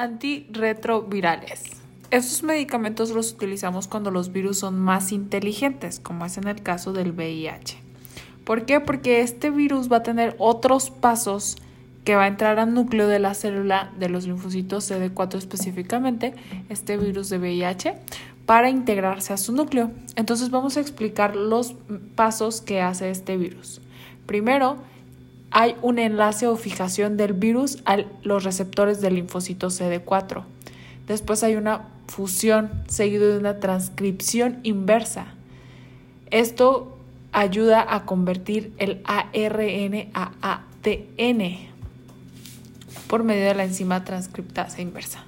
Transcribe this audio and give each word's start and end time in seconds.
Antirretrovirales. 0.00 1.62
Estos 2.10 2.42
medicamentos 2.42 3.10
los 3.10 3.32
utilizamos 3.32 3.86
cuando 3.86 4.10
los 4.10 4.32
virus 4.32 4.60
son 4.60 4.80
más 4.80 5.12
inteligentes, 5.12 6.00
como 6.00 6.24
es 6.24 6.38
en 6.38 6.48
el 6.48 6.62
caso 6.62 6.94
del 6.94 7.12
VIH. 7.12 7.76
¿Por 8.44 8.64
qué? 8.64 8.80
Porque 8.80 9.20
este 9.20 9.50
virus 9.50 9.92
va 9.92 9.98
a 9.98 10.02
tener 10.02 10.36
otros 10.38 10.88
pasos 10.88 11.58
que 12.04 12.14
va 12.14 12.24
a 12.24 12.28
entrar 12.28 12.58
al 12.58 12.72
núcleo 12.72 13.08
de 13.08 13.18
la 13.18 13.34
célula 13.34 13.92
de 13.98 14.08
los 14.08 14.26
linfocitos 14.26 14.90
CD4 14.90 15.36
específicamente, 15.36 16.32
este 16.70 16.96
virus 16.96 17.28
de 17.28 17.36
VIH, 17.36 17.94
para 18.46 18.70
integrarse 18.70 19.34
a 19.34 19.36
su 19.36 19.52
núcleo. 19.52 19.90
Entonces 20.16 20.48
vamos 20.48 20.78
a 20.78 20.80
explicar 20.80 21.36
los 21.36 21.74
pasos 22.14 22.62
que 22.62 22.80
hace 22.80 23.10
este 23.10 23.36
virus. 23.36 23.82
Primero, 24.24 24.78
hay 25.50 25.76
un 25.82 25.98
enlace 25.98 26.46
o 26.46 26.56
fijación 26.56 27.16
del 27.16 27.32
virus 27.32 27.78
a 27.84 27.98
los 28.22 28.44
receptores 28.44 29.00
del 29.00 29.14
linfocito 29.14 29.68
CD4. 29.68 30.44
Después 31.06 31.42
hay 31.42 31.56
una 31.56 31.88
fusión 32.06 32.70
seguido 32.88 33.32
de 33.32 33.38
una 33.38 33.58
transcripción 33.58 34.60
inversa. 34.62 35.34
Esto 36.30 36.96
ayuda 37.32 37.84
a 37.88 38.04
convertir 38.04 38.72
el 38.78 39.02
ARN 39.04 40.10
a 40.14 40.32
ATN 40.42 41.70
por 43.08 43.24
medio 43.24 43.44
de 43.44 43.54
la 43.54 43.64
enzima 43.64 44.04
transcriptasa 44.04 44.80
inversa. 44.80 45.24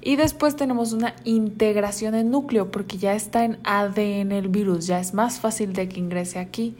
Y 0.00 0.16
después 0.16 0.56
tenemos 0.56 0.92
una 0.92 1.14
integración 1.24 2.14
en 2.14 2.30
núcleo 2.30 2.72
porque 2.72 2.98
ya 2.98 3.14
está 3.14 3.44
en 3.44 3.58
ADN 3.62 4.32
el 4.32 4.48
virus, 4.48 4.86
ya 4.86 4.98
es 4.98 5.14
más 5.14 5.38
fácil 5.38 5.72
de 5.72 5.88
que 5.88 6.00
ingrese 6.00 6.40
aquí. 6.40 6.76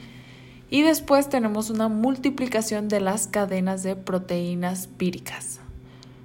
Y 0.73 0.81
después 0.81 1.29
tenemos 1.29 1.69
una 1.69 1.89
multiplicación 1.89 2.89
de 2.89 3.01
las 3.01 3.27
cadenas 3.27 3.83
de 3.83 3.95
proteínas 3.95 4.89
víricas. 4.99 5.61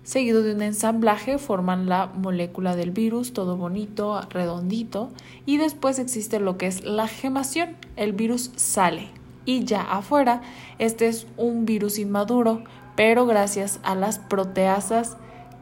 Seguido 0.03 0.41
de 0.41 0.55
un 0.55 0.61
ensamblaje 0.61 1.37
forman 1.37 1.89
la 1.89 2.07
molécula 2.07 2.75
del 2.75 2.91
virus, 2.91 3.33
todo 3.33 3.57
bonito, 3.57 4.21
redondito. 4.29 5.11
Y 5.45 5.57
después 5.57 5.99
existe 5.99 6.39
lo 6.39 6.57
que 6.57 6.67
es 6.67 6.85
la 6.85 7.09
gemación. 7.09 7.75
El 7.97 8.13
virus 8.13 8.51
sale. 8.55 9.09
Y 9.43 9.65
ya 9.65 9.81
afuera, 9.81 10.41
este 10.79 11.07
es 11.07 11.27
un 11.35 11.65
virus 11.65 11.99
inmaduro 11.99 12.63
pero 12.97 13.27
gracias 13.27 13.79
a 13.83 13.93
las 13.93 14.17
proteasas 14.17 15.17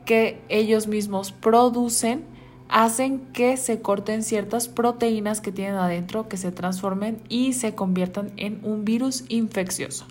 que 0.05 0.41
ellos 0.47 0.87
mismos 0.87 1.33
producen, 1.33 2.23
hacen 2.69 3.19
que 3.33 3.57
se 3.57 3.81
corten 3.81 4.23
ciertas 4.23 4.67
proteínas 4.67 5.41
que 5.41 5.51
tienen 5.51 5.75
adentro, 5.75 6.27
que 6.27 6.37
se 6.37 6.51
transformen 6.51 7.19
y 7.29 7.53
se 7.53 7.75
conviertan 7.75 8.31
en 8.37 8.59
un 8.63 8.85
virus 8.85 9.25
infeccioso. 9.29 10.05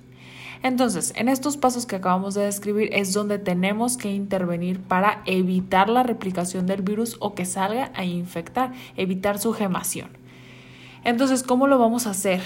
Entonces, 0.63 1.13
en 1.17 1.29
estos 1.29 1.59
pasos 1.59 1.85
que 1.85 1.97
acabamos 1.97 2.33
de 2.33 2.47
describir 2.47 2.89
es 2.93 3.13
donde 3.13 3.39
tenemos 3.39 3.99
que 3.99 4.13
intervenir 4.13 4.81
para 4.81 5.23
evitar 5.27 5.91
la 5.91 6.03
replicación 6.03 6.67
del 6.67 6.81
virus 6.81 7.19
o 7.21 7.35
que 7.35 7.45
salga 7.45 7.93
a 7.95 8.05
infectar, 8.07 8.73
evitar 8.97 9.39
su 9.39 9.53
gemación. 9.53 10.09
Entonces, 11.05 11.43
¿cómo 11.43 11.67
lo 11.67 11.79
vamos 11.79 12.07
a 12.07 12.11
hacer? 12.11 12.41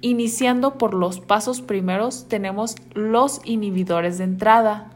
Iniciando 0.00 0.78
por 0.78 0.94
los 0.94 1.20
pasos 1.20 1.60
primeros 1.60 2.28
tenemos 2.28 2.76
los 2.94 3.42
inhibidores 3.44 4.16
de 4.16 4.24
entrada. 4.24 4.90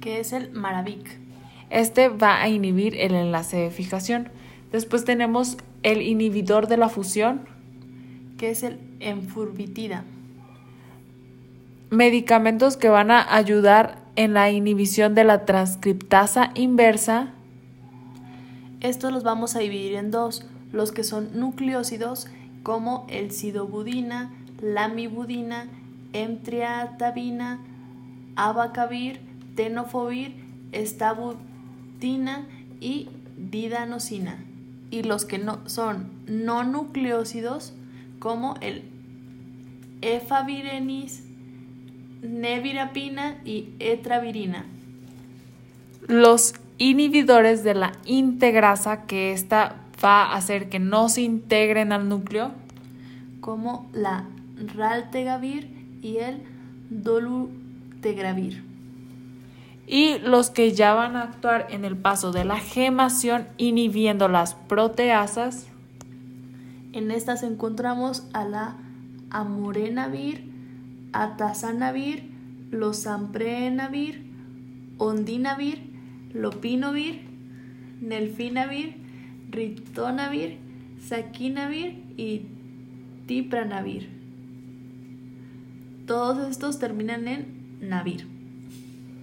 Que 0.00 0.20
es 0.20 0.32
el 0.32 0.52
Maravik. 0.52 1.25
Este 1.70 2.08
va 2.08 2.40
a 2.40 2.48
inhibir 2.48 2.94
el 2.96 3.14
enlace 3.14 3.56
de 3.56 3.70
fijación. 3.70 4.28
Después 4.72 5.04
tenemos 5.04 5.56
el 5.82 6.02
inhibidor 6.02 6.68
de 6.68 6.76
la 6.76 6.88
fusión. 6.88 7.42
Que 8.38 8.50
es 8.50 8.62
el 8.62 8.78
Enfurbitida. 9.00 10.04
Medicamentos 11.90 12.76
que 12.76 12.88
van 12.88 13.10
a 13.10 13.34
ayudar 13.34 13.98
en 14.16 14.34
la 14.34 14.50
inhibición 14.50 15.14
de 15.14 15.24
la 15.24 15.44
transcriptasa 15.44 16.50
inversa. 16.54 17.32
Estos 18.80 19.12
los 19.12 19.22
vamos 19.22 19.54
a 19.54 19.60
dividir 19.60 19.94
en 19.94 20.10
dos, 20.10 20.48
los 20.72 20.92
que 20.92 21.04
son 21.04 21.38
nucleósidos 21.38 22.28
como 22.62 23.06
el 23.08 23.30
sidobudina, 23.30 24.32
lamibudina, 24.60 25.68
emtriatabina, 26.12 27.60
abacavir, 28.34 29.20
tenofovir, 29.54 30.34
estabudina 31.96 32.46
y 32.80 33.08
didanosina. 33.36 34.38
Y 34.90 35.02
los 35.02 35.24
que 35.24 35.38
no 35.38 35.60
son 35.66 36.10
no 36.26 36.64
nucleósidos 36.64 37.72
como 38.18 38.56
el 38.60 38.84
efavirenis, 40.00 41.24
nevirapina 42.22 43.36
y 43.44 43.70
etravirina. 43.78 44.64
Los 46.06 46.54
inhibidores 46.78 47.64
de 47.64 47.74
la 47.74 47.92
integrasa 48.04 49.06
que 49.06 49.32
esta 49.32 49.76
va 50.04 50.24
a 50.24 50.36
hacer 50.36 50.68
que 50.68 50.78
no 50.78 51.08
se 51.08 51.22
integren 51.22 51.92
al 51.92 52.08
núcleo, 52.08 52.52
como 53.40 53.88
la 53.92 54.24
raltegavir 54.74 55.98
y 56.02 56.18
el 56.18 56.42
dolutegravir. 56.90 58.75
Y 59.86 60.18
los 60.18 60.50
que 60.50 60.72
ya 60.72 60.94
van 60.94 61.14
a 61.16 61.22
actuar 61.22 61.68
en 61.70 61.84
el 61.84 61.96
paso 61.96 62.32
de 62.32 62.44
la 62.44 62.58
gemación 62.58 63.46
inhibiendo 63.56 64.28
las 64.28 64.54
proteasas. 64.54 65.66
En 66.92 67.10
estas 67.10 67.42
encontramos 67.42 68.24
a 68.32 68.44
la 68.44 68.76
amorenavir, 69.30 70.50
atazanavir, 71.12 72.30
losamprenavir, 72.70 74.26
ondinavir, 74.98 75.90
lopinovir, 76.32 77.20
nelfinavir, 78.00 78.96
ritonavir, 79.50 80.58
saquinavir 81.00 82.02
y 82.16 82.42
tipranavir. 83.26 84.08
Todos 86.06 86.50
estos 86.50 86.78
terminan 86.78 87.28
en 87.28 87.78
navir. 87.80 88.35